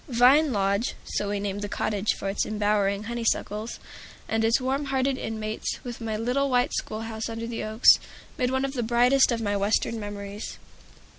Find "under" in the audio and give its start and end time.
7.29-7.45